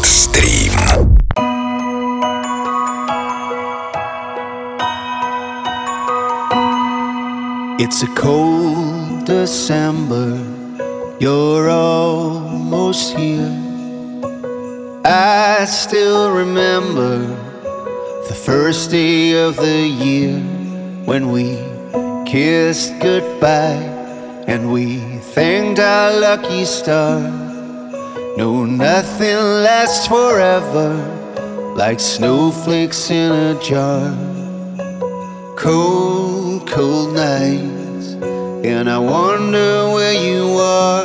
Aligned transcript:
Экстрим. 0.00 0.72
It's 7.78 8.02
a 8.02 8.06
cold 8.14 9.26
December, 9.26 10.38
you're 11.20 11.68
almost 11.68 13.16
here. 13.16 13.52
I 15.04 15.66
still 15.66 16.32
remember 16.32 17.18
the 18.28 18.34
first 18.34 18.90
day 18.90 19.32
of 19.32 19.56
the 19.56 19.86
year 19.86 20.40
when 21.04 21.30
we 21.30 21.58
kissed 22.24 22.92
goodbye 23.00 23.84
and 24.46 24.72
we 24.72 24.98
thanked 25.34 25.78
our 25.80 26.18
lucky 26.18 26.64
star. 26.64 27.49
No, 28.40 28.64
nothing 28.64 29.36
lasts 29.64 30.06
forever 30.06 30.94
like 31.76 32.00
snowflakes 32.00 33.10
in 33.10 33.32
a 33.32 33.60
jar. 33.62 34.14
Cold, 35.56 36.66
cold 36.66 37.14
nights, 37.14 38.14
and 38.64 38.88
I 38.88 38.98
wonder 38.98 39.90
where 39.90 40.14
you 40.14 40.58
are. 40.58 41.04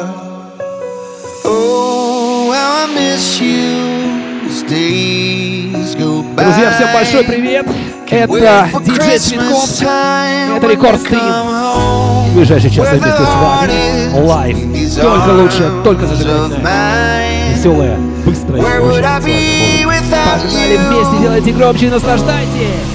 Oh, 1.45 2.51
how 2.53 2.85
I 2.85 2.93
miss 2.93 3.39
you 3.39 4.47
as 4.49 4.63
days 4.63 5.95
go 5.95 6.23
by. 6.35 6.43
Друзья, 6.43 6.71
всем 6.75 6.93
большой 6.93 7.23
привет! 7.23 7.65
Это 8.09 8.69
диджей 8.83 9.19
Цветков. 9.19 9.81
Это 9.81 10.67
Рекорд 10.67 10.99
Стрим. 10.99 11.19
В 11.19 12.35
ближайший 12.35 12.69
час 12.69 12.89
вместе 12.89 13.09
с 13.09 13.35
вами. 13.35 14.19
Лайв. 14.21 14.57
Только 15.01 15.29
лучше, 15.29 15.71
только 15.83 16.05
зажигательное. 16.07 17.14
веселая, 17.66 17.98
быстрая. 18.24 18.62
Погнали 20.42 20.76
вместе, 20.76 21.16
делайте 21.20 21.52
громче 21.52 21.86
и 21.86 21.90
наслаждайтесь! 21.90 22.86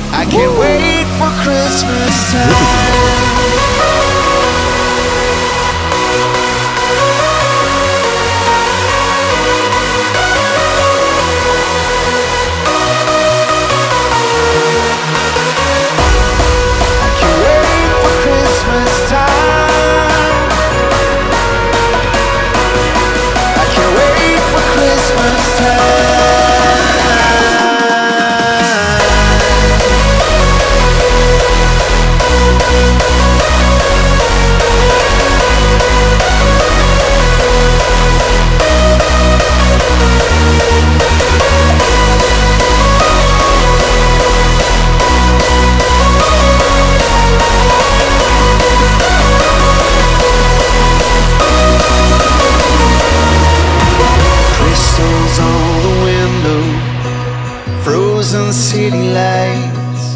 Frozen 58.31 58.53
city 58.53 59.09
lights. 59.11 60.15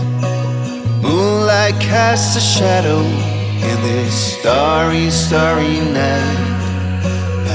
Moonlight 1.02 1.76
casts 1.82 2.38
a 2.38 2.40
shadow 2.40 3.02
in 3.02 3.82
this 3.82 4.40
starry, 4.40 5.10
starry 5.10 5.82
night. 5.92 7.04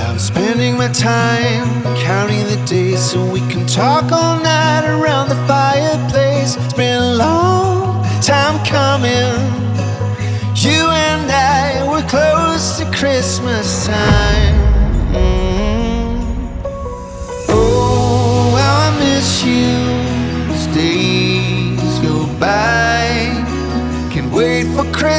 I'm 0.06 0.18
spending 0.18 0.76
my 0.76 0.88
time 0.88 1.82
counting 2.04 2.44
the 2.44 2.62
days 2.68 3.00
so 3.00 3.24
we 3.24 3.40
can 3.48 3.66
talk 3.66 4.12
all 4.12 4.38
night 4.42 4.84
around 4.84 5.30
the 5.30 5.40
fireplace. 5.48 6.56
It's 6.56 6.74
been 6.74 7.00
a 7.00 7.14
long 7.14 8.04
time 8.20 8.62
coming. 8.66 9.32
You 10.56 10.82
and 11.08 11.30
I 11.32 11.88
were 11.90 12.06
close 12.06 12.76
to 12.78 12.84
Christmas 12.94 13.86
time. 13.86 14.59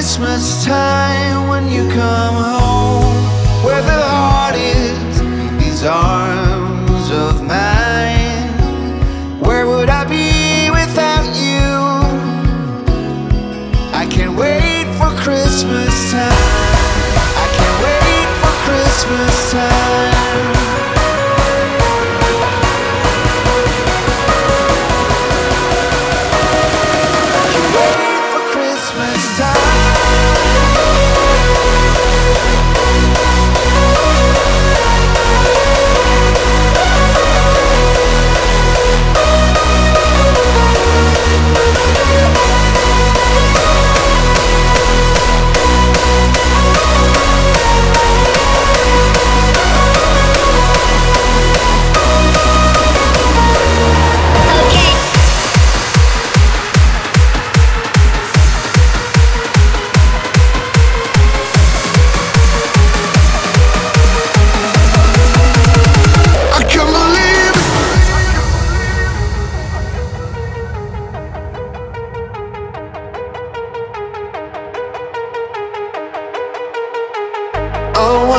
Christmas 0.02 0.66
time 0.66 1.48
when 1.48 1.70
you 1.70 1.88
come 1.92 2.34
home. 2.34 3.14
Where 3.64 3.84
the 3.84 4.02
heart 4.02 4.56
is 4.56 5.20
these 5.64 5.84
arms 5.86 6.41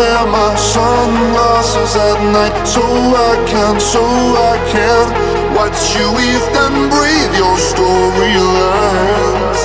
wear 0.02 0.26
my 0.26 0.54
sunglasses 0.56 1.94
at 1.94 2.18
night 2.34 2.56
so 2.66 2.82
I 2.82 3.32
can, 3.50 3.78
so 3.78 4.02
I 4.52 4.54
can 4.72 5.04
watch 5.54 5.80
you 5.94 6.06
weave 6.18 6.46
and 6.62 6.76
breathe 6.90 7.34
your 7.42 7.56
storylines. 7.70 9.62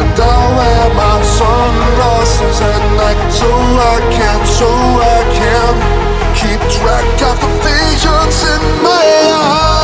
And 0.00 0.16
I 0.20 0.38
wear 0.58 0.84
my 1.02 1.18
sunglasses 1.38 2.58
at 2.74 2.84
night 3.00 3.22
so 3.40 3.50
I 3.94 3.98
can, 4.16 4.40
so 4.58 4.68
I 5.16 5.20
can 5.40 5.74
keep 6.40 6.60
track 6.76 7.08
of 7.30 7.36
the 7.42 7.50
visions 7.64 8.38
in 8.54 8.62
my 8.84 9.04
eyes. 9.32 9.77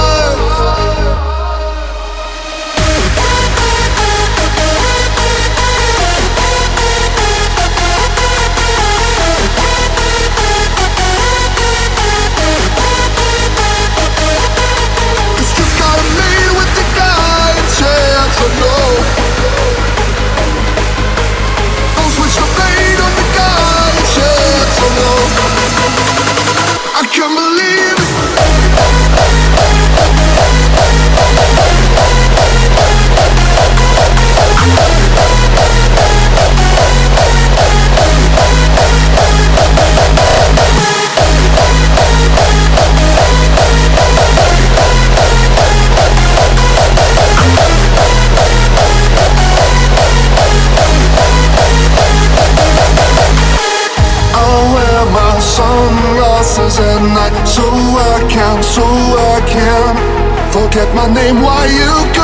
name, 61.12 61.42
why 61.42 61.66
you 61.66 62.14
go? 62.14 62.23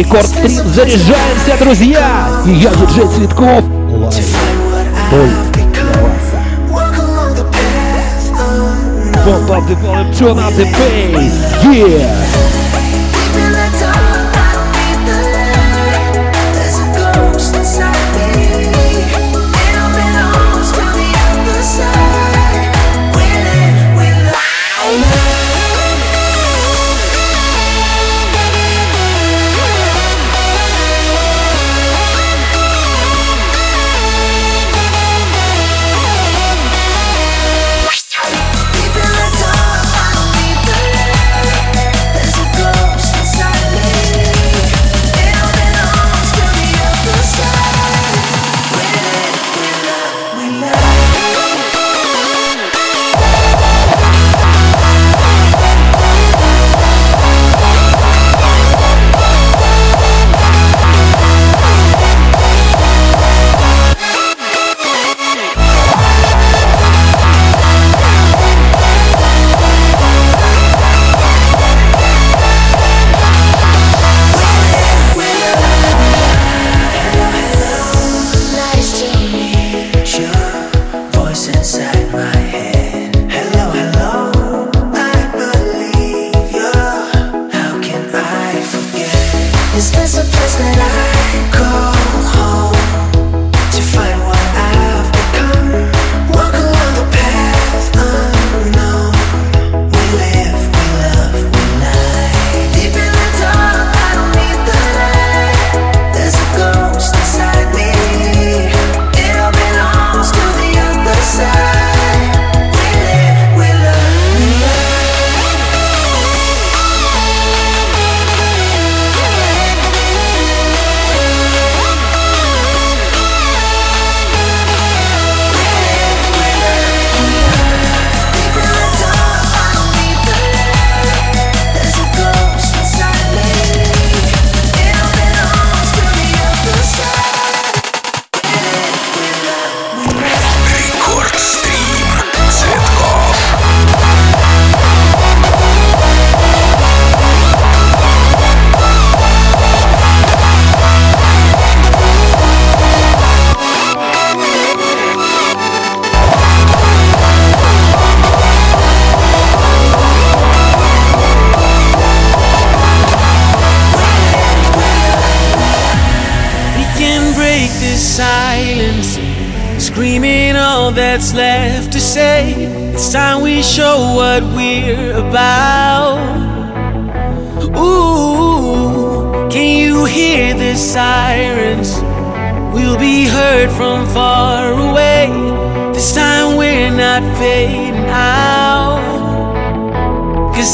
Рекорд 0.00 0.26
стрим. 0.26 0.48
Заряжаемся, 0.48 1.58
друзья. 1.60 2.26
И 2.46 2.52
я 2.52 2.70
диджей 2.70 3.06
Цветков. 3.06 3.62
Лайв. 3.90 4.38
Боль. 5.10 5.28
Bump 9.26 9.50
up 9.50 9.66
the 9.68 9.76
yeah! 11.62 12.69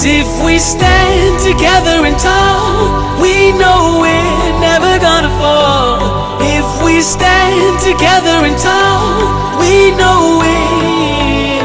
If 0.06 0.44
we 0.44 0.58
stand 0.58 1.40
together 1.42 2.06
and 2.06 2.16
tall, 2.18 3.20
we 3.20 3.50
know 3.58 3.98
we're 4.00 4.60
never 4.60 4.98
gonna 5.02 5.32
fall. 5.40 5.98
If 6.40 6.66
we 6.84 7.02
stand 7.02 7.80
together 7.80 8.46
and 8.46 8.56
tall, 8.56 9.58
we 9.58 9.90
know 9.98 10.38
we're 10.38 11.62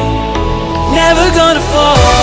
never 0.96 1.26
gonna 1.38 1.62
fall. 1.72 2.21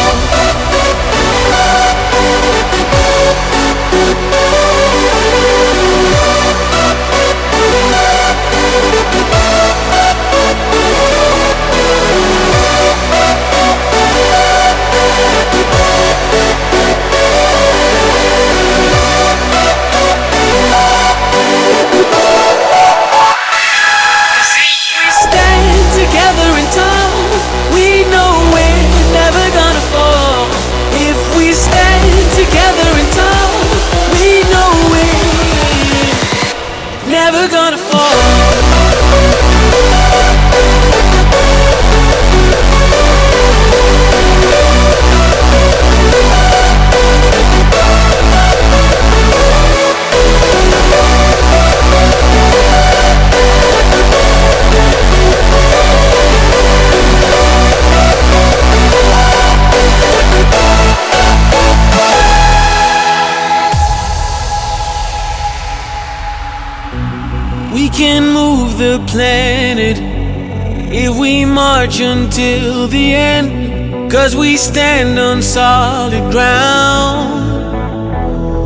Cause 74.29 74.37
we 74.37 74.59
stand 74.59 75.19
on 75.19 75.41
solid 75.41 76.31
ground. 76.31 77.65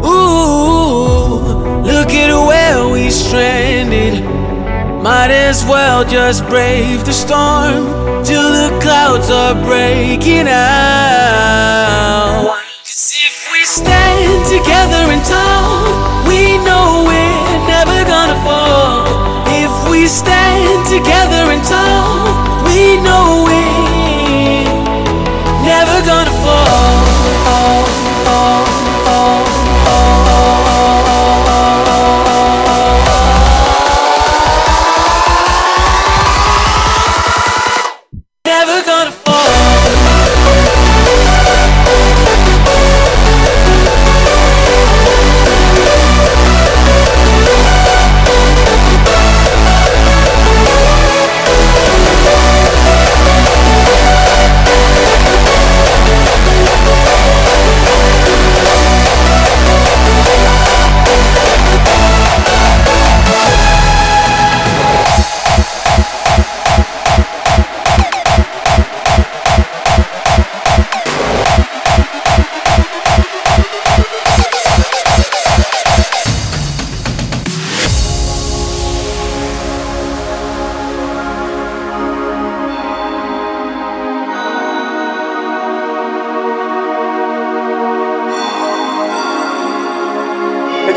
Ooh, 0.04 1.38
look 1.85 2.09
at 2.09 2.35
where 2.49 2.88
we 2.88 3.09
stranded. 3.12 4.25
Might 5.04 5.31
as 5.31 5.64
well 5.64 6.04
just 6.04 6.45
brave 6.49 7.04
the 7.04 7.12
storm 7.12 8.25
till 8.25 8.42
the 8.42 8.76
clouds 8.83 9.31
are 9.31 9.54
breaking 9.64 10.49
out. 10.49 11.62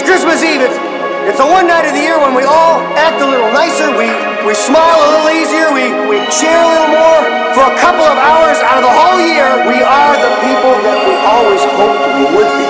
Christmas 0.06 0.42
Eve. 0.46 0.62
It's, 0.62 0.78
it's 1.26 1.40
the 1.42 1.50
one 1.50 1.66
night 1.68 1.90
of 1.90 1.94
the 1.98 2.00
year 2.00 2.22
when 2.22 2.38
we 2.38 2.46
all 2.46 2.80
act 2.94 3.22
a 3.22 3.28
little 3.28 3.50
nicer. 3.52 3.90
We, 3.90 4.08
we 4.46 4.54
smile 4.54 5.02
a 5.02 5.10
little 5.18 5.30
easier. 5.34 5.74
We, 5.74 5.90
we 6.06 6.22
cheer 6.30 6.54
a 6.54 6.70
little 6.70 6.94
more. 6.94 7.22
For 7.58 7.66
a 7.66 7.76
couple 7.82 8.06
of 8.06 8.18
hours 8.18 8.62
out 8.62 8.78
of 8.78 8.86
the 8.86 8.94
whole 8.94 9.20
year, 9.20 9.50
we 9.66 9.82
are 9.82 10.14
the 10.22 10.34
people 10.46 10.74
that 10.86 10.98
we 11.04 11.14
always 11.26 11.64
hoped 11.74 12.06
we 12.16 12.26
would 12.38 12.52
be. 12.54 12.70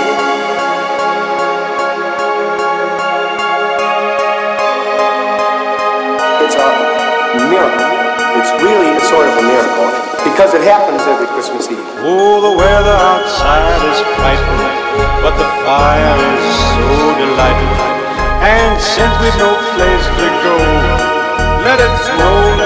It's 6.45 6.55
a 6.55 7.49
miracle. 7.51 7.94
It's 8.35 8.51
really 8.61 8.91
a 8.91 9.01
sort 9.07 9.27
of 9.31 9.33
a 9.39 9.43
miracle 9.47 9.89
because 10.27 10.53
it 10.53 10.61
happens 10.67 11.01
every 11.07 11.27
Christmas 11.31 11.71
Eve. 11.71 11.79
Oh, 12.03 12.43
the 12.43 12.51
weather 12.51 12.97
outside 12.99 13.79
is 13.87 13.99
frightful, 14.19 14.59
but 15.23 15.33
the 15.39 15.47
fire 15.63 16.19
is 16.19 16.45
so 16.75 16.87
delightful. 17.15 17.79
And 18.43 18.75
since 18.81 19.13
we've 19.23 19.39
no 19.39 19.55
place 19.79 20.05
to 20.19 20.27
go, 20.43 20.57
let 21.63 21.79
it 21.79 21.93
snow, 22.03 22.64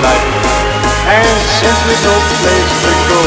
delightful. 0.00 0.50
And 1.12 1.38
since 1.60 1.80
we've 1.86 2.04
no 2.04 2.16
place 2.40 2.72
to 2.84 2.92
go, 3.08 3.20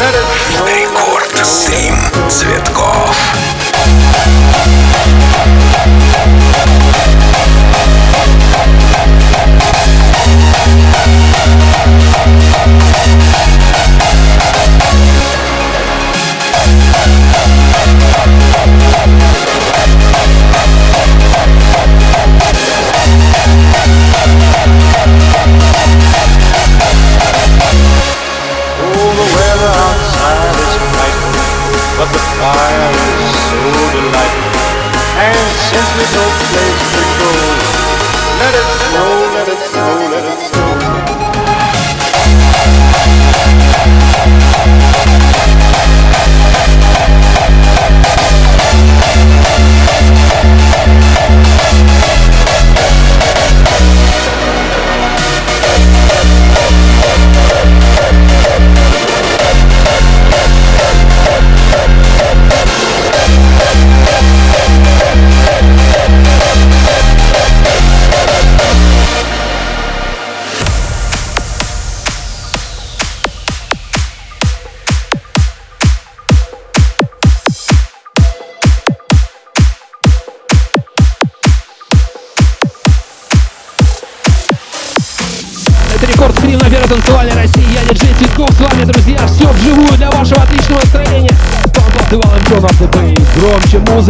let 0.00 0.14
it 0.14 0.26
snow, 0.50 0.66
Рекорд 0.66 1.46
7 1.46 1.94
цветков. 2.28 3.14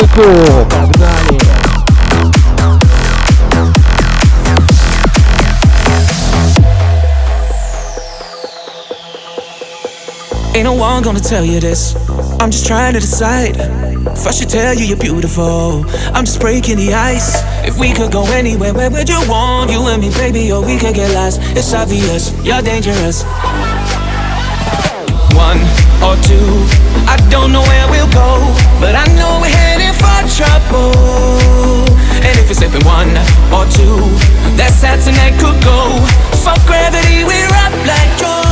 Secours, 0.00 0.64
pognali. 0.72 1.36
Ain't 10.54 10.64
no 10.64 10.72
one 10.72 11.02
gonna 11.02 11.20
tell 11.20 11.44
you 11.44 11.60
this. 11.60 11.94
I'm 12.40 12.50
just 12.50 12.66
trying 12.66 12.94
to 12.94 13.00
decide. 13.00 13.56
If 13.58 14.26
I 14.26 14.30
should 14.30 14.48
tell 14.48 14.72
you 14.72 14.86
you're 14.86 14.96
beautiful, 14.96 15.84
I'm 16.14 16.24
just 16.24 16.40
breaking 16.40 16.78
the 16.78 16.94
ice. 16.94 17.36
If 17.68 17.78
we 17.78 17.92
could 17.92 18.10
go 18.10 18.24
anywhere, 18.32 18.72
where 18.72 18.90
would 18.90 19.06
you 19.06 19.20
want? 19.28 19.70
You 19.70 19.86
and 19.88 20.00
me, 20.00 20.08
baby, 20.14 20.50
or 20.50 20.64
we 20.64 20.78
could 20.78 20.94
get 20.94 21.12
lost. 21.12 21.40
It's 21.54 21.74
obvious, 21.74 22.32
you're 22.42 22.62
dangerous. 22.62 23.22
One 25.36 25.60
or 26.00 26.16
two, 26.24 26.48
I 27.04 27.18
don't 27.28 27.52
know 27.52 27.60
where 27.60 27.86
we'll 27.90 28.10
go, 28.12 28.40
but 28.80 28.94
I 28.96 29.04
know 29.18 29.40
we're 29.42 29.50
headed 29.50 29.79
for 30.00 30.20
trouble. 30.26 31.84
And 32.24 32.34
if 32.40 32.50
it's 32.50 32.58
stepping 32.58 32.84
one 32.84 33.12
or 33.52 33.64
two, 33.68 33.96
that's 34.56 34.80
that 34.80 35.00
Saturday 35.00 35.30
could 35.38 35.62
go. 35.62 36.00
Fuck 36.42 36.60
gravity, 36.66 37.24
we're 37.24 37.54
up 37.64 37.72
like 37.86 38.20
yours. 38.20 38.49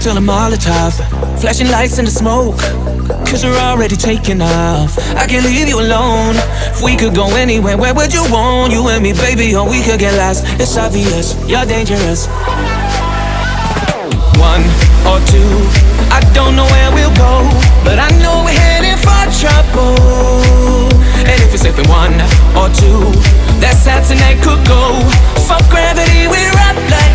Cocktail 0.00 0.16
and 0.16 0.26
Molotov 0.26 0.96
Flashing 1.40 1.68
lights 1.68 1.98
in 1.98 2.06
the 2.06 2.10
smoke 2.10 2.56
Cause 3.28 3.44
we're 3.44 3.58
already 3.58 3.96
taking 3.96 4.40
off. 4.40 4.98
I 5.14 5.26
can't 5.26 5.44
leave 5.44 5.68
you 5.68 5.78
alone. 5.80 6.34
If 6.72 6.82
we 6.82 6.96
could 6.96 7.14
go 7.14 7.26
anywhere, 7.36 7.76
where 7.76 7.94
would 7.94 8.14
you 8.14 8.22
want? 8.30 8.72
You 8.72 8.88
and 8.88 9.02
me, 9.02 9.12
baby, 9.12 9.54
or 9.54 9.68
we 9.68 9.82
could 9.82 10.00
get 10.00 10.16
lost. 10.16 10.42
It's 10.58 10.76
obvious, 10.76 11.34
you're 11.46 11.66
dangerous. 11.66 12.26
One 14.38 14.64
or 15.06 15.18
two 15.28 15.52
I 16.10 16.20
don't 16.34 16.56
know 16.56 16.64
where 16.64 16.90
we'll 16.94 17.14
go 17.14 17.44
But 17.84 17.98
I 18.00 18.08
know 18.22 18.42
we're 18.46 18.56
heading 18.56 18.98
for 18.98 19.22
trouble. 19.36 20.90
And 21.28 21.38
if 21.44 21.52
it's 21.52 21.62
stepping 21.62 21.88
one 21.90 22.14
or 22.56 22.72
two 22.72 23.04
That 23.60 23.76
Saturday 23.76 24.34
could 24.40 24.62
go. 24.66 24.96
Fuck 25.46 25.68
gravity, 25.68 26.26
we're 26.26 26.56
up 26.66 26.78
like 26.88 27.09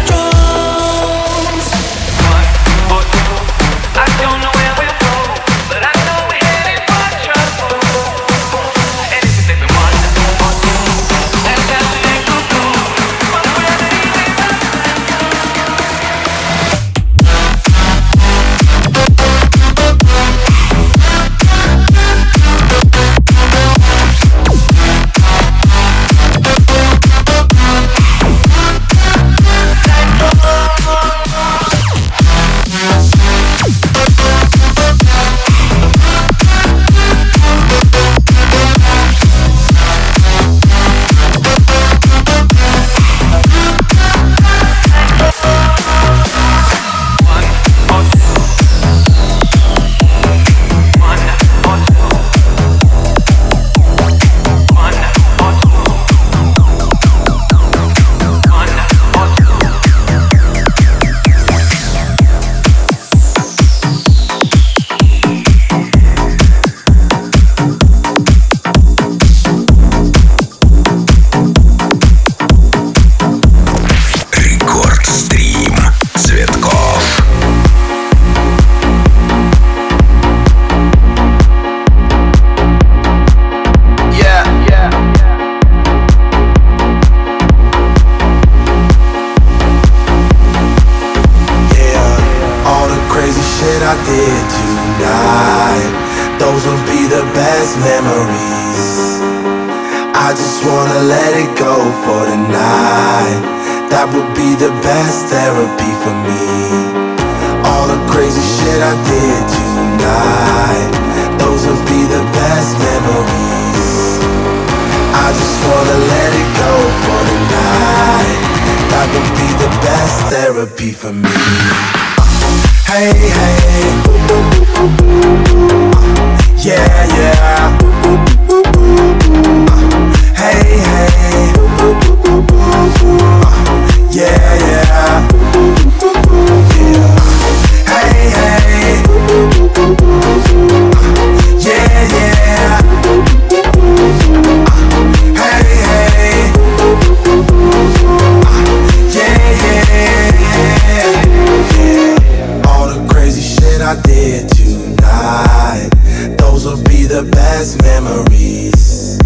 memories. 157.96 159.18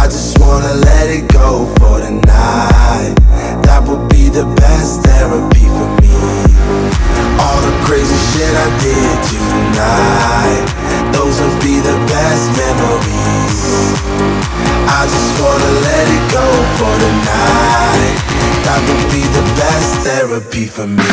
I 0.00 0.02
just 0.14 0.38
wanna 0.40 0.74
let 0.88 1.06
it 1.08 1.24
go 1.32 1.66
for 1.78 2.00
the 2.04 2.10
night. 2.10 3.14
That 3.66 3.80
would 3.86 4.08
be 4.08 4.24
the 4.28 4.46
best 4.62 5.02
therapy 5.06 5.66
for 5.76 5.88
me. 6.02 6.18
All 7.42 7.60
the 7.66 7.74
crazy 7.86 8.18
shit 8.30 8.54
I 8.66 8.68
did 8.86 9.16
tonight, 9.30 10.66
those 11.14 11.36
would 11.42 11.58
be 11.62 11.76
the 11.90 11.96
best 12.10 12.44
memories. 12.58 13.58
I 14.98 15.02
just 15.14 15.32
wanna 15.42 15.72
let 15.86 16.06
it 16.16 16.24
go 16.38 16.46
for 16.78 16.94
the 17.04 17.12
night. 17.32 18.16
That 18.66 18.80
would 18.86 19.06
be 19.14 19.22
the 19.38 19.44
best 19.62 19.90
therapy 20.06 20.66
for 20.66 20.86
me. 20.86 21.10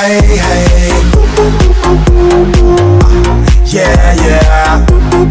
Hey, 0.00 0.36
hey. 0.46 0.84
Yeah, 3.66 4.14
yeah. 4.14 4.40
Uh, 4.50 5.24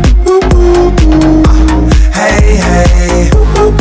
hey, 2.13 2.57
hey. 2.57 3.29
Uh, 3.33 3.71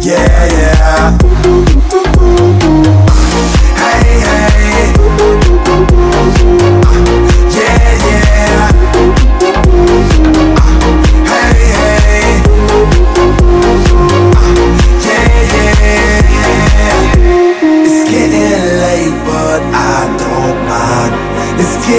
yeah, 0.00 0.46
yeah. 0.52 0.86
Uh, 0.86 1.18
hey, 3.76 4.20
hey. 4.20 5.35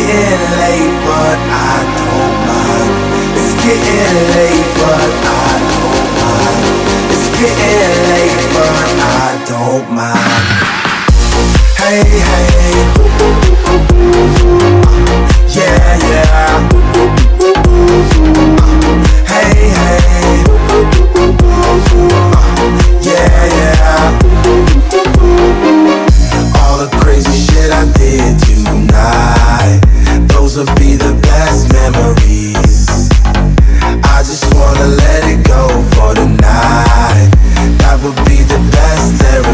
Getting 0.06 0.46
late, 0.62 0.94
but 1.06 1.40
I 1.50 1.82
don't 1.98 2.36
mind. 2.46 2.94
It's 3.34 3.54
getting 3.66 4.18
late, 4.36 4.70
but 4.78 5.10
I 5.26 5.54
don't 5.74 6.10
mind. 6.22 6.66
It's 7.14 7.28
getting 7.40 7.98
late, 8.12 8.44
but 8.54 8.88
I 9.02 9.28
don't 9.50 9.88
mind. 9.98 10.48
Hey, 11.82 12.04
hey. 12.30 12.78
Yeah, 15.56 15.98
yeah. 16.12 17.57
Those 30.58 30.70
will 30.70 30.76
be 30.76 30.96
the 30.96 31.14
best 31.22 31.72
memories. 31.72 33.10
I 34.04 34.24
just 34.26 34.52
wanna 34.56 34.88
let 34.88 35.24
it 35.26 35.46
go 35.46 35.68
for 35.94 36.16
the 36.16 36.26
night. 36.26 37.30
That 37.78 38.02
would 38.02 38.18
be 38.26 38.42
the 38.42 38.58
best 38.72 39.22
therapy 39.22 39.47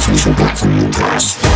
From 0.00 0.14
the 0.14 0.20
future, 0.20 0.36
back 0.38 0.56
from 0.56 0.78
the 0.78 0.88
past. 0.88 1.49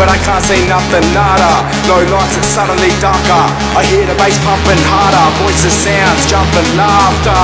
But 0.00 0.08
I 0.08 0.16
can't 0.24 0.40
see 0.40 0.64
nothing, 0.64 1.04
nada. 1.12 1.60
No 1.84 2.00
lights, 2.08 2.32
it's 2.40 2.48
suddenly 2.48 2.88
darker. 3.04 3.44
I 3.76 3.84
hear 3.84 4.08
the 4.08 4.16
bass 4.16 4.40
pumping 4.40 4.80
harder, 4.88 5.28
voices, 5.44 5.76
sounds, 5.76 6.24
jumping, 6.24 6.64
laughter. 6.72 7.36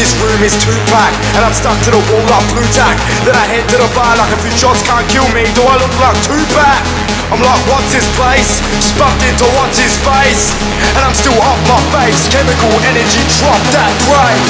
This 0.00 0.16
room 0.16 0.40
is 0.40 0.56
too 0.56 0.72
packed, 0.88 1.20
and 1.36 1.44
I'm 1.44 1.52
stuck 1.52 1.76
to 1.84 1.92
the 1.92 2.00
wall 2.08 2.24
like 2.24 2.48
Blu 2.56 2.64
Tack. 2.72 2.96
Then 3.28 3.36
I 3.36 3.44
head 3.44 3.68
to 3.68 3.76
the 3.76 3.84
bar 3.92 4.16
like 4.16 4.32
a 4.32 4.40
few 4.40 4.48
shots 4.56 4.80
can't 4.80 5.04
kill 5.12 5.28
me. 5.36 5.44
Do 5.52 5.60
I 5.60 5.76
look 5.76 5.92
like 6.00 6.16
Tupac? 6.24 6.80
I'm 7.28 7.44
like, 7.44 7.60
what's 7.68 7.92
his 7.92 8.08
place? 8.16 8.64
Just 8.80 8.96
bumped 8.96 9.20
into 9.28 9.44
what's 9.60 9.76
his 9.76 9.92
face? 10.00 10.56
And 10.96 11.04
I'm 11.04 11.12
still 11.12 11.36
off 11.36 11.60
my 11.68 11.84
face. 12.00 12.32
Chemical 12.32 12.80
energy, 12.96 13.20
drop 13.36 13.60
that 13.76 13.92
break. 14.08 14.40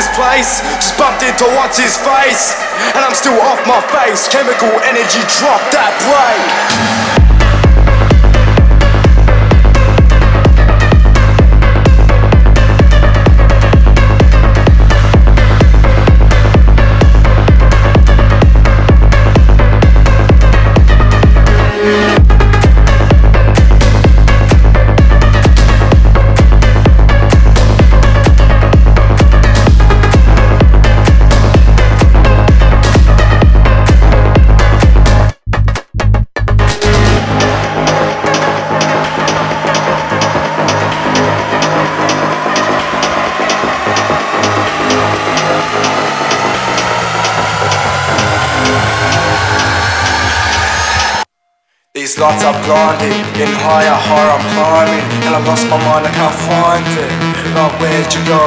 What's 0.00 0.08
his 0.08 0.16
place? 0.16 0.60
Just 0.76 0.96
bumped 0.96 1.22
into 1.22 1.44
what's 1.60 1.76
his 1.76 1.96
face. 1.96 2.56
And 2.96 3.04
I'm 3.04 3.14
still 3.14 3.38
off 3.40 3.60
my 3.66 3.80
face. 3.92 4.28
Chemical 4.28 4.72
energy, 4.88 5.20
drop 5.36 5.60
that 5.72 7.19
break. 52.16 52.26
lights 52.26 52.44
are 52.44 52.58
blinded 52.64 53.14
Getting 53.34 53.54
higher, 53.60 53.94
higher 53.94 54.30
I'm 54.34 54.44
climbing 54.54 55.04
And 55.26 55.34
I 55.36 55.40
lost 55.46 55.66
my 55.68 55.78
mind, 55.78 56.06
I 56.06 56.12
can't 56.14 56.38
find 56.48 56.86
it 56.96 57.10
Like 57.54 57.74
where'd 57.78 58.10
you 58.14 58.22
go? 58.26 58.40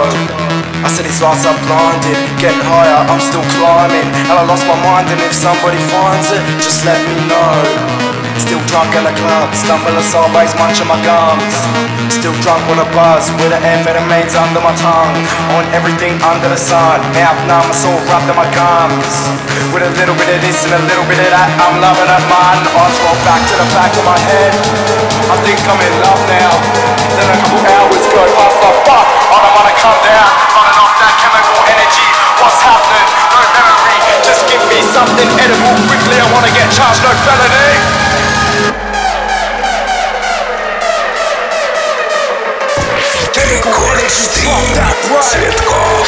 I 0.84 0.89
said 0.89 1.06
these 1.06 1.21
lights 1.21 1.45
are 1.45 1.58
blinded 1.63 2.17
Getting 2.39 2.63
higher, 2.65 2.99
I'm 3.08 3.21
still 3.21 3.45
climbing 3.60 4.08
And 4.28 4.36
I 4.36 4.43
lost 4.43 4.65
my 4.67 4.76
mind 4.84 5.08
and 5.10 5.21
if 5.21 5.34
somebody 5.34 5.78
finds 5.91 6.32
it 6.32 6.43
Just 6.60 6.84
let 6.86 6.99
me 7.08 7.15
know 7.30 7.92
Still 8.38 8.62
drunk 8.69 8.93
in 8.98 9.06
the 9.06 9.13
club, 9.17 9.54
stumbling 9.54 9.98
sideways, 10.02 10.54
munching 10.58 10.89
my 10.89 10.98
gums. 11.06 11.54
Still 12.10 12.34
drunk 12.41 12.62
with 12.69 12.82
a 12.82 12.88
buzz, 12.93 13.30
with 13.38 13.50
the 13.54 13.60
amphetamines 13.62 14.34
under 14.38 14.62
my 14.62 14.74
tongue. 14.78 15.13
On 15.58 15.63
everything 15.74 16.17
under 16.22 16.50
the 16.50 16.58
sun, 16.58 17.02
mouth 17.13 17.39
numb, 17.50 17.65
my 17.65 17.76
soul 17.76 17.98
wrapped 18.10 18.30
in 18.30 18.36
my 18.38 18.46
gums. 18.54 19.13
With 19.74 19.86
a 19.86 19.91
little 19.98 20.17
bit 20.17 20.30
of 20.30 20.39
this 20.41 20.65
and 20.65 20.74
a 20.74 20.82
little 20.86 21.06
bit 21.10 21.17
of 21.22 21.30
that, 21.34 21.50
I'm 21.62 21.82
loving 21.82 22.10
it, 22.10 22.24
man. 22.30 22.58
Eyes 22.78 22.98
roll 23.06 23.17
back 23.26 23.41
to 23.41 23.56
the 23.58 23.67
back 23.74 23.91
of 23.93 24.06
my 24.06 24.17
head. 24.30 24.54
I 25.30 25.36
think 25.46 25.58
I'm 25.65 25.82
in 25.82 25.93
love 26.02 26.22
now. 26.30 26.54
Then 27.17 27.30
a 27.30 27.38
couple 27.38 27.62
hours 27.69 28.06
go 28.10 28.22
past, 28.38 28.58
like 28.62 28.80
fuck, 28.89 29.08
I 29.34 29.38
don't 29.38 29.54
wanna 29.54 29.76
come 29.78 30.00
down. 30.02 30.30
Running 30.54 30.78
off 30.82 30.93
that 30.98 31.13
chemical 31.22 31.58
energy, 31.69 32.08
what's 32.41 32.58
happening? 32.62 33.08
No 33.34 33.41
memory, 33.54 33.98
just 34.26 34.46
give 34.50 34.62
me 34.69 34.82
something 34.82 35.30
edible 35.38 35.78
quickly. 35.86 36.17
I 36.17 36.28
wanna 36.34 36.54
get 36.54 36.69
charged, 36.74 37.06
no 37.06 37.13
felony. 37.22 38.22
Рекорд 43.49 44.10
Цветков. 45.21 46.08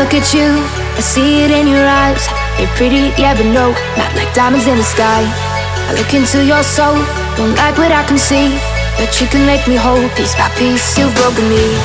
Look 0.00 0.14
at 0.14 0.32
you, 0.32 0.48
I 0.96 1.00
see 1.04 1.44
it 1.44 1.50
in 1.50 1.68
your 1.68 1.84
eyes. 1.84 2.24
You're 2.56 2.72
pretty, 2.80 3.12
yeah, 3.20 3.36
but 3.36 3.44
no, 3.52 3.76
not 4.00 4.08
like 4.16 4.32
diamonds 4.32 4.66
in 4.66 4.80
the 4.80 4.88
sky. 4.96 5.20
I 5.20 5.92
look 5.92 6.14
into 6.16 6.40
your 6.40 6.62
soul, 6.64 6.96
don't 7.36 7.54
like 7.60 7.76
what 7.76 7.92
I 7.92 8.02
can 8.08 8.16
see, 8.16 8.48
but 8.96 9.12
you 9.20 9.28
can 9.28 9.44
make 9.44 9.68
me 9.68 9.76
whole 9.76 10.08
piece 10.16 10.32
by 10.40 10.48
piece. 10.56 10.96
You've 10.96 11.12
broken 11.20 11.44
me. 11.52 11.76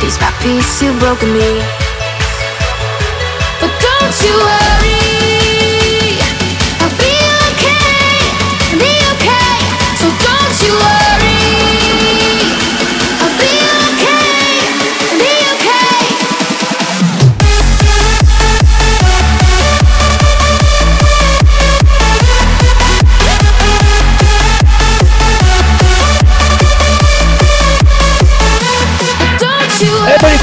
Piece 0.00 0.16
by 0.16 0.32
piece, 0.40 0.80
you've 0.80 0.98
broken 1.04 1.36
me. 1.36 1.60
But 3.60 3.72
don't 3.84 4.16
you 4.24 4.32
worry, 4.32 5.03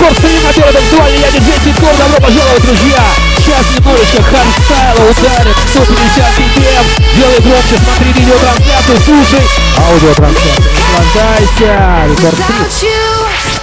рекорд 0.01 0.17
стриматера 0.19 0.73
танцевальный, 0.73 1.21
я 1.21 1.31
диджей 1.31 1.59
Ситкор, 1.65 1.95
добро 1.97 2.21
пожаловать, 2.21 2.65
друзья! 2.65 3.05
Сейчас 3.39 3.67
немножечко 3.77 4.23
хардстайла 4.23 5.11
ударит, 5.11 5.57
150 5.71 6.25
BPM, 6.39 6.85
делай 7.15 7.41
громче, 7.41 7.77
смотри 7.85 8.13
видеотрансляцию, 8.13 8.99
слушай 9.05 9.47
аудиотрансляцию, 9.77 10.73
наслаждайся, 10.75 12.05
рекорд 12.09 12.73
стрим. 12.73 12.93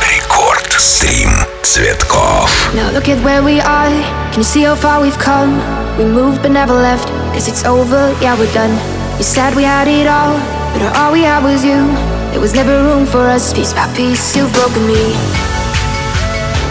Рекорд 0.09 0.75
стрим 0.77 1.31
Цветков. 1.63 2.51
Now 2.73 2.91
look 2.91 3.07
at 3.07 3.23
where 3.23 3.41
we 3.41 3.59
are. 3.59 3.89
Can 4.31 4.39
you 4.39 4.43
see 4.43 4.63
how 4.63 4.75
far 4.75 5.01
we've 5.01 5.17
come? 5.17 5.61
We 5.97 6.05
moved 6.05 6.41
but 6.43 6.51
never 6.51 6.73
left. 6.73 7.07
Guess 7.33 7.47
it's 7.47 7.65
over, 7.65 8.15
yeah, 8.21 8.37
we're 8.37 8.51
done. 8.53 8.77
You 9.17 9.23
said 9.23 9.55
we 9.55 9.63
had 9.63 9.87
it 9.87 10.07
all, 10.07 10.37
but 10.73 10.95
all 10.95 11.11
we 11.11 11.21
had 11.21 11.43
was 11.43 11.63
you. 11.63 11.87
There 12.31 12.41
was 12.41 12.53
never 12.53 12.83
room 12.83 13.05
for 13.05 13.27
us. 13.27 13.53
Piece 13.53 13.73
by 13.73 13.87
piece, 13.95 14.35
you've 14.35 14.51
broken 14.53 14.85
me. 14.85 15.36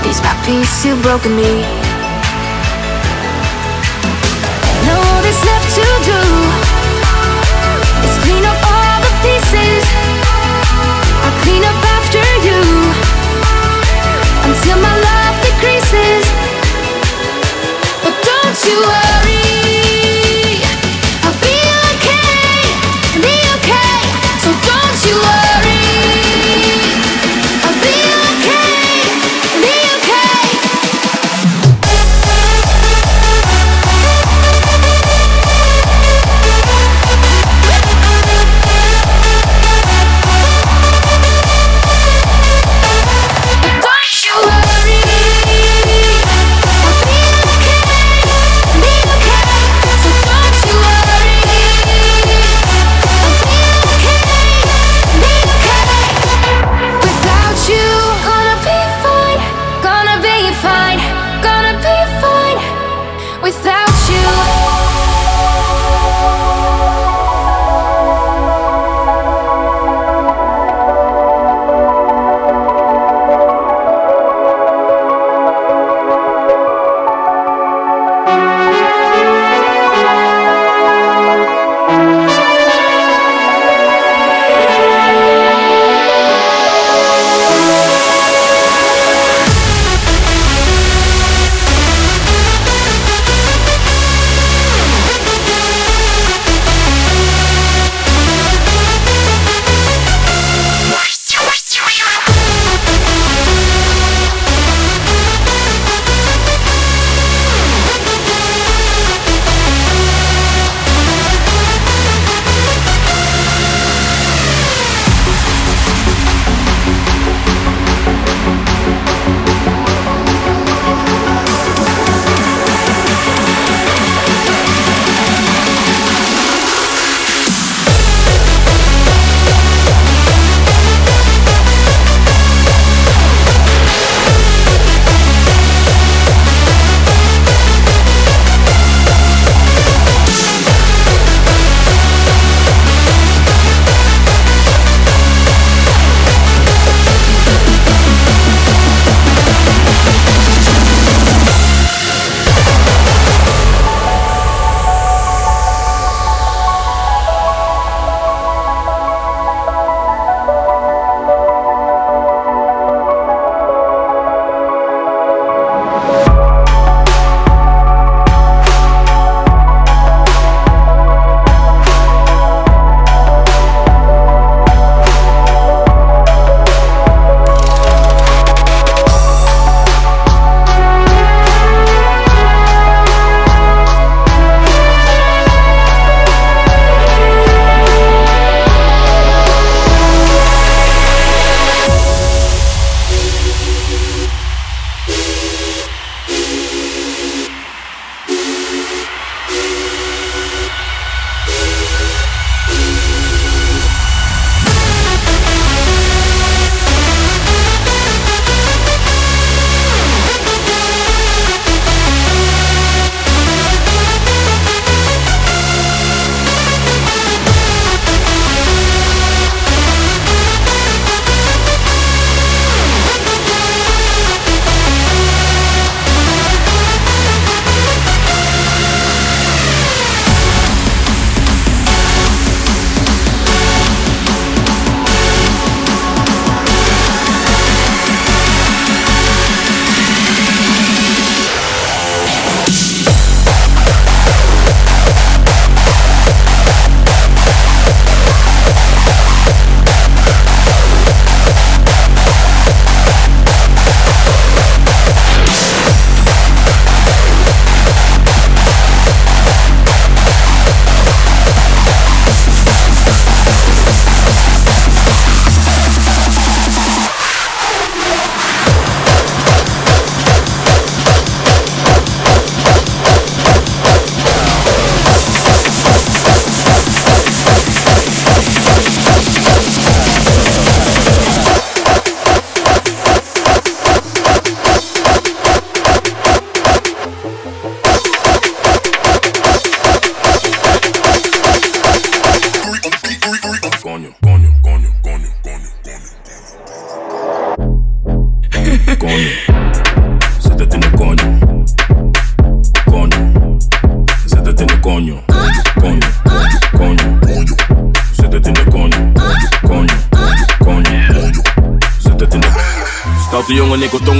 Piece 0.08 0.22
by 0.22 0.42
piece, 0.46 0.86
you've 0.86 1.02
broken 1.02 1.36
me. 1.36 1.87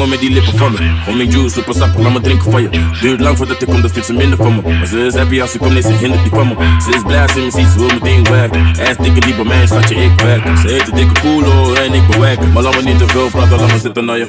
Tongen 0.08 0.20
met 0.20 0.30
die 0.30 0.42
lippen 0.42 0.58
van 0.58 0.72
me. 0.72 0.90
Homing 1.06 1.34
juice, 1.34 1.50
super 1.50 1.74
sappig, 1.74 2.00
laat 2.00 2.14
me 2.14 2.22
drinken 2.22 2.52
van 2.52 2.62
je. 2.62 2.70
Duurt 3.02 3.20
lang 3.20 3.38
voordat 3.38 3.62
ik 3.62 3.68
kom, 3.68 3.82
dan 3.82 3.90
vindt 3.90 4.08
ze 4.08 4.14
minder 4.14 4.38
van 4.38 4.56
me. 4.56 4.62
Maar 4.62 4.86
ze 4.86 5.06
is 5.06 5.16
happy 5.16 5.42
als 5.42 5.52
ze 5.52 5.58
komt, 5.58 5.72
nee, 5.74 5.82
ze 5.82 5.92
hindert 5.92 6.24
niet 6.24 6.34
van 6.34 6.48
me. 6.48 6.56
Ze 6.82 6.90
is 6.96 7.02
blij 7.02 7.22
als 7.22 7.32
ze 7.32 7.40
me 7.40 7.52
ziet, 7.52 7.68
ze 7.68 7.78
wil 7.78 7.88
meteen 7.88 8.24
werken. 8.24 8.66
Ass 8.68 8.98
dikke 8.98 9.20
die 9.20 9.36
bij 9.36 9.46
mij, 9.46 9.68
schatje, 9.68 9.96
ik 9.96 10.22
werk. 10.22 10.58
Ze 10.58 10.68
heet 10.68 10.86
de 10.86 10.92
dikke 10.92 11.22
koelo 11.22 11.74
en 11.74 11.94
ik 11.94 12.08
bewerken. 12.08 12.52
Maar 12.52 12.64
laat 12.64 12.76
me 12.76 12.82
niet 12.82 12.98
te 12.98 13.08
veel 13.08 13.30
praten, 13.30 13.60
laat 13.60 13.72
me 13.72 13.80
zitten 13.80 14.06
naar 14.06 14.18
je. 14.18 14.26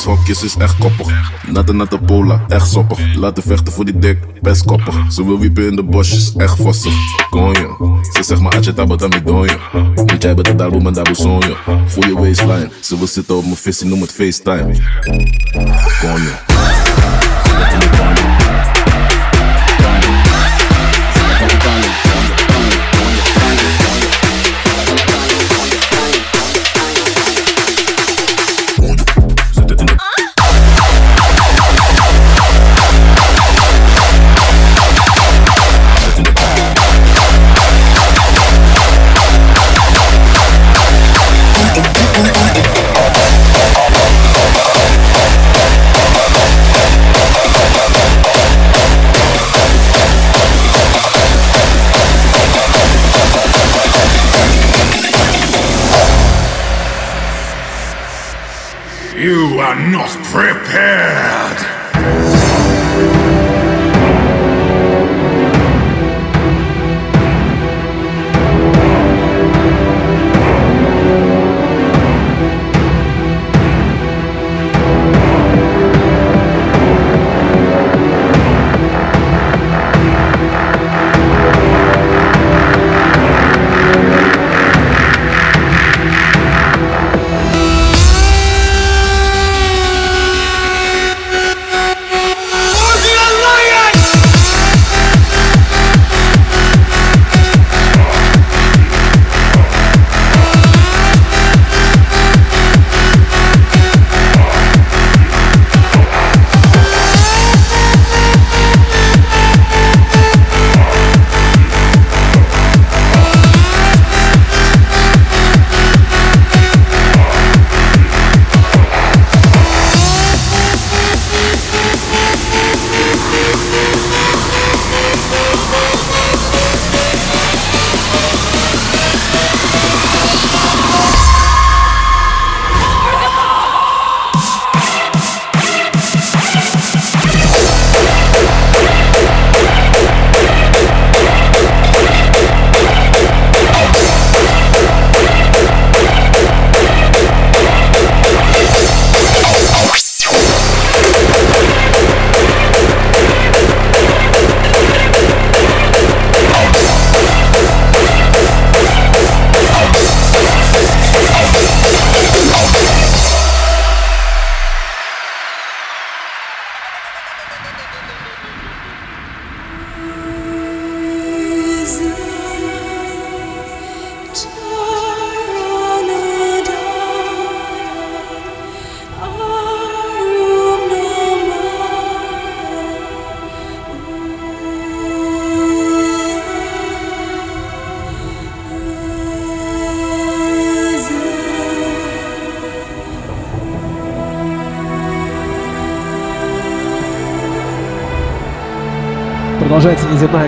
Hokjes 0.00 0.42
is 0.42 0.56
echt 0.56 0.78
koppig. 0.78 1.32
Natte 1.46 1.72
natte 1.72 1.98
pola, 1.98 2.44
echt 2.48 2.70
soppig. 2.70 3.14
Laten 3.14 3.42
vechten 3.42 3.72
voor 3.72 3.84
die 3.84 3.98
dik, 3.98 4.18
best 4.40 4.64
koppig. 4.64 4.94
Ze 5.08 5.24
wil 5.24 5.38
wiepen 5.38 5.66
in 5.66 5.76
de 5.76 5.82
bosjes, 5.82 6.32
echt 6.36 6.56
vossig. 6.56 6.92
Konjo, 7.30 7.98
ze 8.12 8.22
zegt 8.22 8.40
maar 8.40 8.52
atje 8.52 8.72
tabata 8.72 9.06
mi 9.08 9.22
donjo. 9.24 9.56
Moet 9.94 10.22
jij 10.22 10.34
betaal 10.34 10.70
boem 10.70 10.86
en 10.86 10.92
dabu 10.92 11.14
sonjo. 11.14 11.56
Voel 11.86 12.06
je 12.06 12.14
waistline, 12.14 12.70
ze 12.80 12.98
wil 12.98 13.06
zitten 13.06 13.36
op 13.36 13.44
mijn 13.44 13.56
visie, 13.56 13.86
noem 13.86 14.00
het 14.00 14.12
FaceTime. 14.12 14.76
Konjo. 16.00 16.30
You 17.72 18.21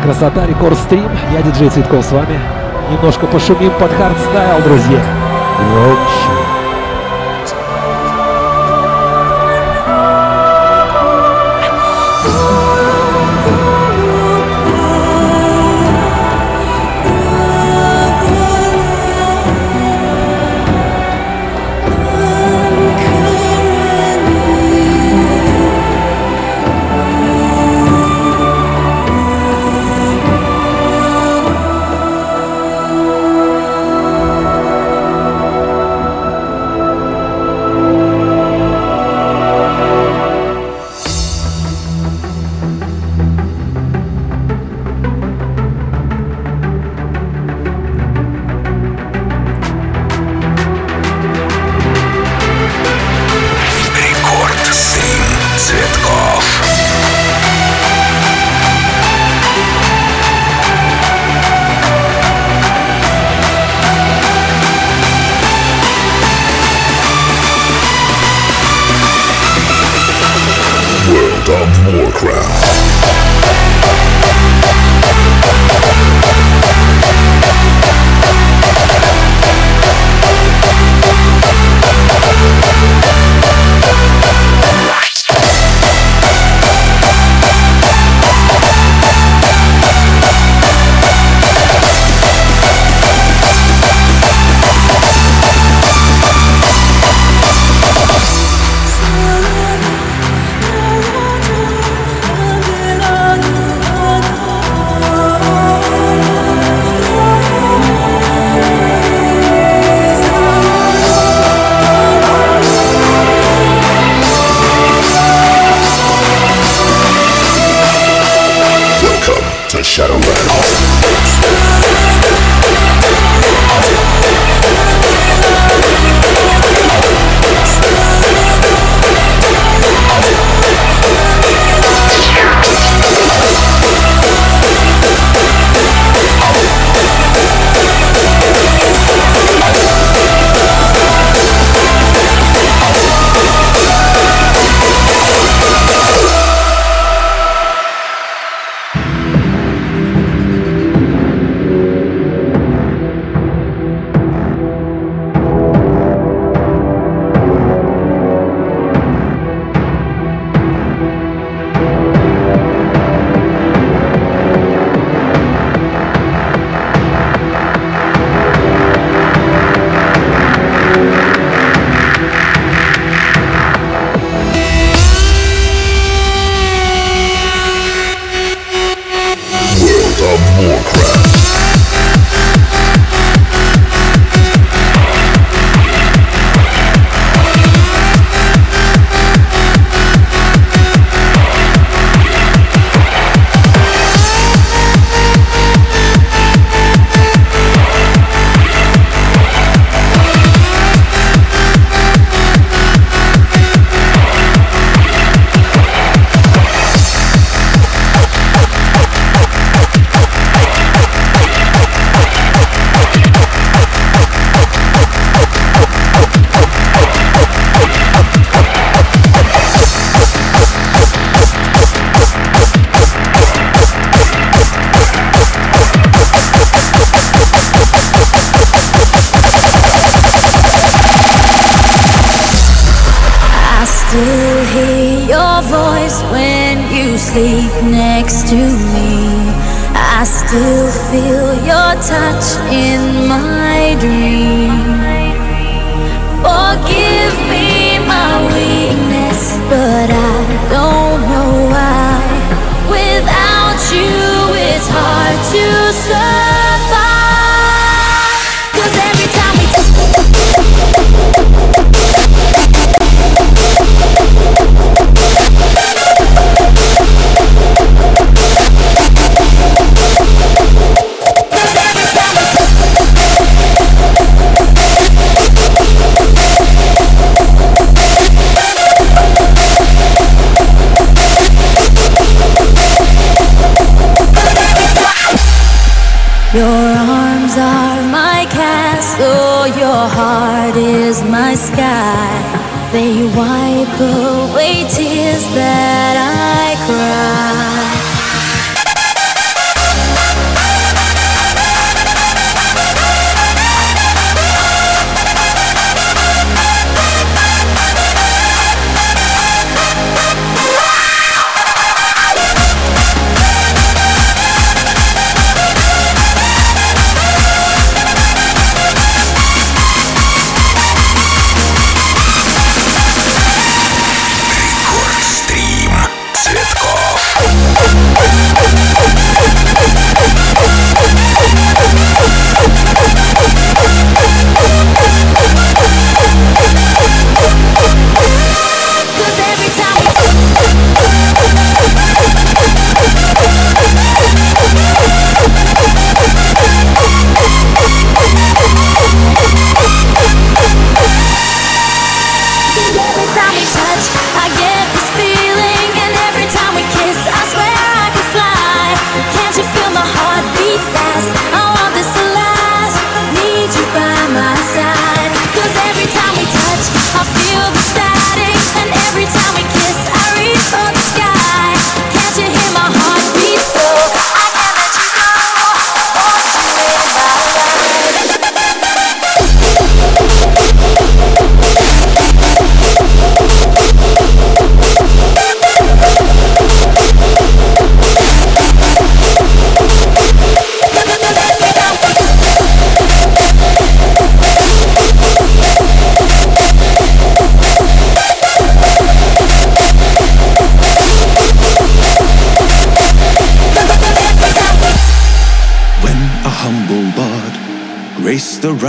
красота, 0.04 0.46
рекорд 0.46 0.78
стрим. 0.78 1.08
Я 1.32 1.42
диджей 1.42 1.70
Цветков 1.70 2.04
с 2.04 2.12
вами. 2.12 2.38
Немножко 2.90 3.26
пошумим 3.26 3.72
под 3.80 3.90
хардстайл, 3.92 4.62
друзья. 4.62 5.02
Вообще. 5.58 6.43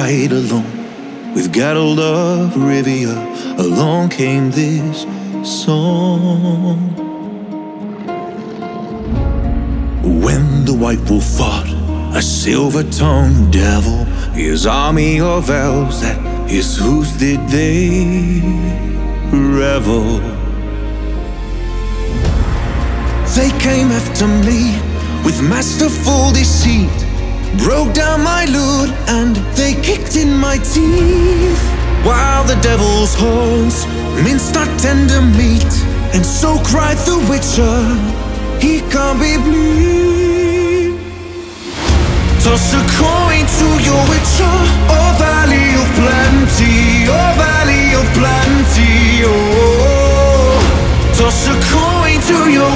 Ride 0.06 0.32
alone 0.32 1.34
with 1.34 1.51
Geralt 1.51 1.99
of 1.99 2.53
Rivia. 2.53 3.16
Along 3.58 4.10
came 4.10 4.51
this 4.51 5.06
song. 5.43 6.78
When 10.24 10.66
the 10.66 10.74
white 10.74 11.03
wolf 11.10 11.26
fought 11.38 11.70
a 12.16 12.22
silver 12.22 12.84
tongued 12.84 13.51
devil. 13.51 14.06
His 14.43 14.66
army 14.68 15.20
of 15.20 15.49
elves, 15.49 16.01
that 16.01 16.20
is 16.51 16.78
whose 16.78 17.12
did 17.18 17.39
they 17.49 18.41
revel? 19.32 20.20
They 23.38 23.51
came 23.68 23.89
after 23.99 24.28
me 24.47 24.62
with 25.26 25.41
masterful 25.41 26.32
deceit, 26.32 27.05
broke 27.58 27.93
down 27.93 28.24
my 28.24 28.45
lute, 28.45 28.93
and 29.08 29.36
they 29.56 29.74
kicked 29.82 30.16
in 30.16 30.36
my 30.38 30.58
teeth. 30.58 31.64
While 32.03 32.43
the 32.43 32.56
devil's 32.62 33.16
horns 33.16 33.86
minced 34.24 34.56
our 34.58 34.70
tender 34.78 35.22
meat, 35.22 35.74
and 36.14 36.26
so 36.26 36.60
cried 36.64 36.97
the 37.10 37.18
witcher, 37.30 37.78
he 38.60 38.82
can't 38.91 39.20
be 39.20 39.38
bleed. 39.38 40.99
Toss 42.43 42.74
a 42.74 42.82
coin 43.01 43.43
to 43.60 43.68
your 43.82 44.01
witcher, 44.12 44.56
oh 44.93 45.10
valley 45.18 45.68
of 45.82 45.89
plenty, 45.97 47.10
oh 47.10 47.32
valley 47.41 47.86
of 47.99 48.06
plenty, 48.14 49.26
oh. 49.26 50.62
Toss 51.18 51.47
a 51.47 51.56
coin 51.74 52.22
to 52.30 52.51
your 52.51 52.74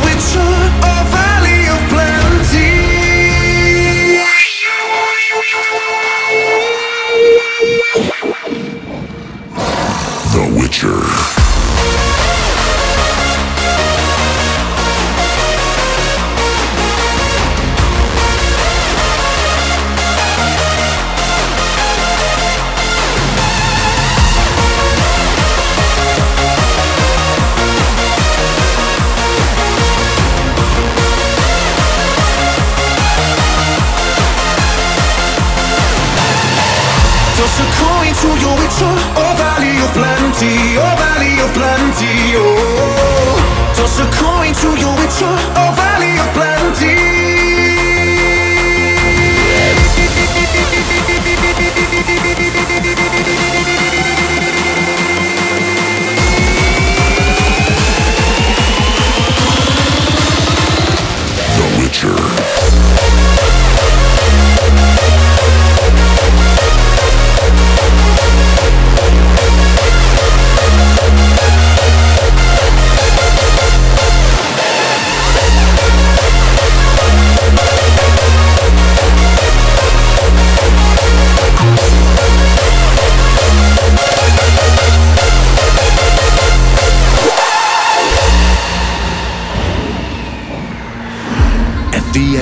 a 38.09 38.15
coin 38.15 38.33
to 38.33 38.41
your 38.41 38.55
witcher, 38.57 38.93
oh 39.17 39.33
valley 39.37 39.77
of 39.83 39.91
plenty, 39.93 40.77
oh 40.77 40.95
valley 40.97 41.39
of 41.41 41.53
plenty, 41.53 42.35
oh. 42.35 43.73
Toss 43.75 43.99
a 43.99 44.05
coin 44.17 44.53
to 44.53 44.79
your 44.79 44.95
witcher, 44.97 45.33
oh 45.55 45.73
valley 45.75 46.17
of 46.17 46.33
plenty. 46.33 46.98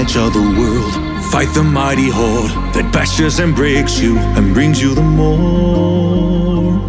At 0.07 0.13
the 0.13 0.19
edge 0.19 0.27
of 0.27 0.33
the 0.33 0.47
world, 0.59 0.93
fight 1.31 1.53
the 1.53 1.63
mighty 1.63 2.09
horde 2.09 2.51
that 2.73 2.93
bashes 2.93 3.39
and 3.39 3.53
breaks 3.53 3.99
you 3.99 4.17
and 4.37 4.53
brings 4.53 4.81
you 4.81 4.95
the 4.95 5.01
more. 5.01 6.79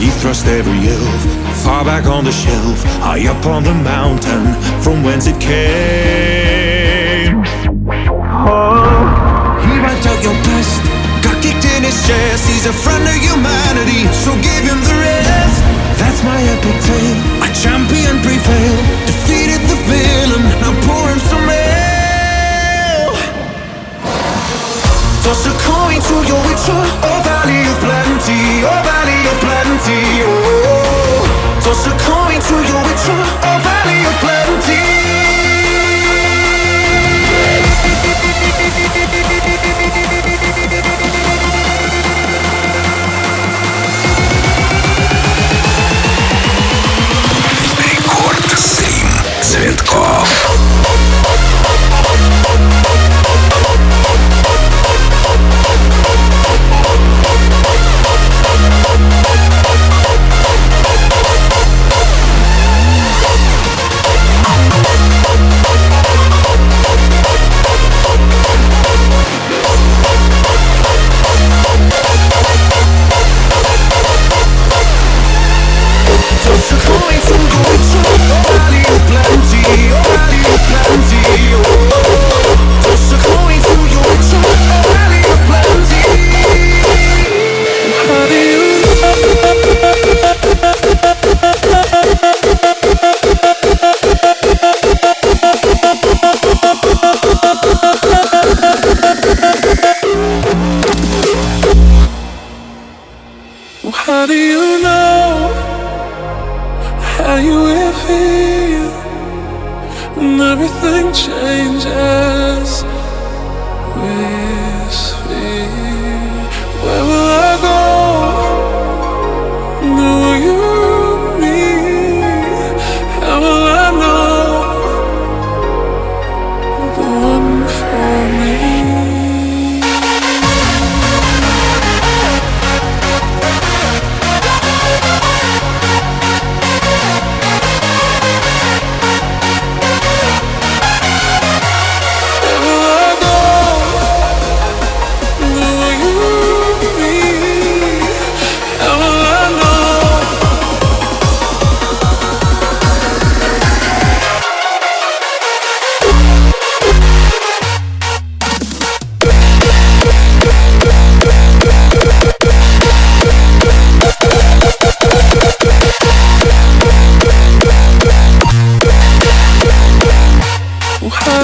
Ye 0.00 0.10
thrust 0.20 0.46
every 0.46 0.88
elf 0.88 1.22
far 1.64 1.82
back 1.84 2.04
on 2.04 2.24
the 2.24 2.32
shelf, 2.32 2.84
high 3.00 3.26
up 3.26 3.46
on 3.46 3.62
the 3.64 3.72
mountain 3.72 4.44
from 4.82 5.02
whence 5.02 5.26
it 5.26 5.40
came. 5.40 5.56
Oh, 8.44 9.56
he 9.64 9.80
wiped 9.80 10.04
out 10.04 10.20
your 10.20 10.36
best, 10.44 10.76
got 11.24 11.40
kicked 11.40 11.64
in 11.72 11.84
his 11.88 11.96
chest. 12.06 12.44
He's 12.52 12.66
a 12.66 12.72
friend 12.72 13.00
of 13.00 13.16
humanity, 13.16 14.04
so 14.12 14.30
give 14.44 14.64
him 14.68 14.80
the 14.84 14.96
rest. 15.00 15.56
That's 15.96 16.20
my 16.22 16.36
epic 16.36 16.76
tale. 16.84 17.16
A 17.40 17.48
champion 17.56 18.20
prevailed, 18.20 18.84
villain. 19.88 20.44
Now 20.60 20.74
pour 20.86 21.04
him 21.10 21.20
some 21.30 21.48
ale. 21.48 23.14
Toss 25.22 25.46
a 25.46 25.52
coin 25.66 25.98
to 26.08 26.16
your 26.30 26.40
witcher, 26.46 26.82
oh 27.08 27.18
valley 27.26 27.60
of 27.72 27.78
plenty, 27.84 28.40
oh 28.62 28.80
valley 28.86 29.20
of 29.32 29.38
plenty, 29.44 30.00
oh. 30.22 30.30
Toss 31.64 31.86
a 31.86 31.94
coin 32.06 32.38
to 32.48 32.56
your 32.70 32.82
witcher, 32.86 33.20
oh 33.48 33.58
valley 33.66 34.00
of 34.10 34.16
plenty. 34.22 34.95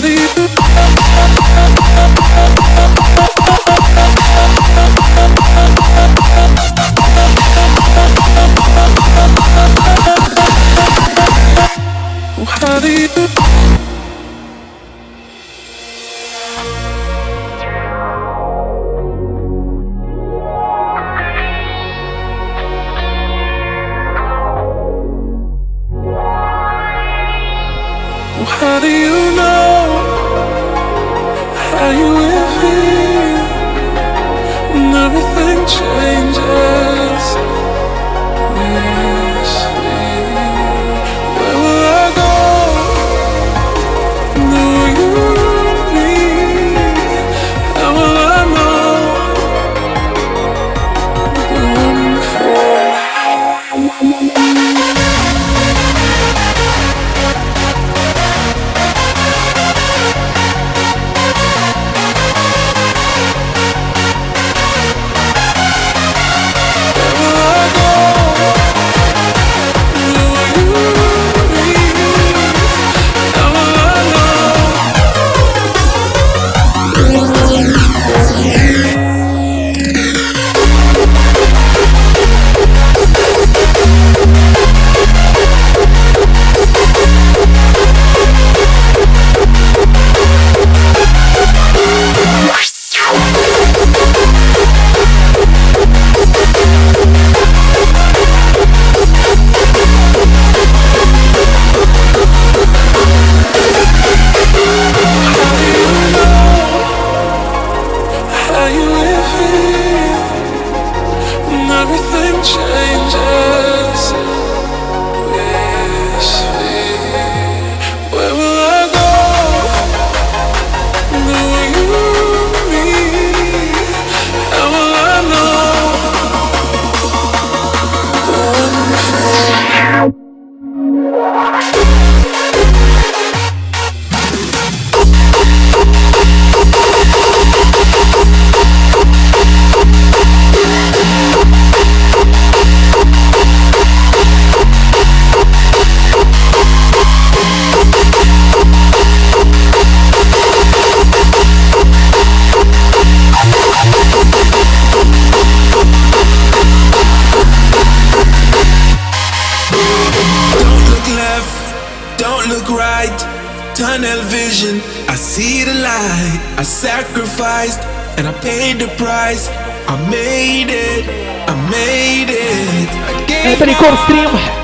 body. 0.03 0.41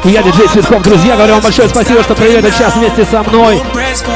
Я 0.05 0.23
диджей 0.23 0.49
Цветков. 0.49 0.83
Друзья, 0.83 1.17
говорю 1.17 1.35
вам 1.35 1.43
большое 1.43 1.69
спасибо, 1.69 2.03
что 2.03 2.15
провели 2.15 2.39
этот 2.39 2.57
час 2.57 2.75
вместе 2.77 3.05
со 3.05 3.23
мной. 3.23 3.61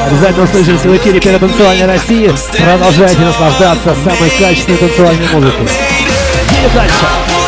Обязательно 0.07 0.43
услышимся 0.43 0.89
в 0.89 0.97
эфире 0.97 1.19
перед 1.19 1.39
танцевальной 1.39 1.85
России. 1.85 2.33
Продолжайте 2.63 3.19
наслаждаться 3.19 3.95
самой 4.03 4.29
качественной 4.29 4.77
танцевальной 4.77 5.27
музыкой. 5.33 5.67
И 5.67 6.75
дальше. 6.75 7.42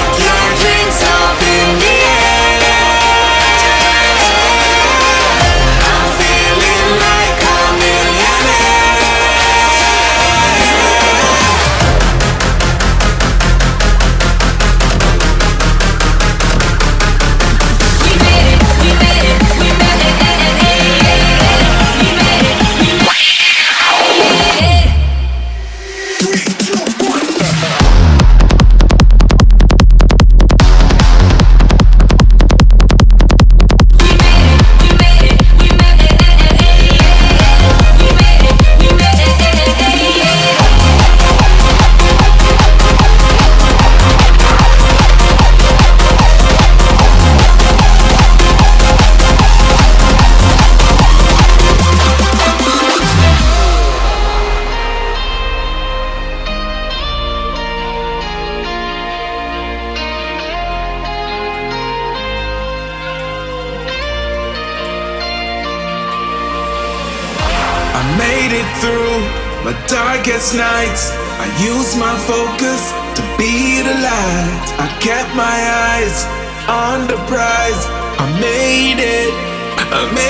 Some 79.95 80.24